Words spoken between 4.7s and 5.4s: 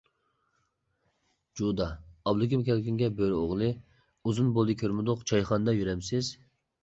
كۆرمىدۇق،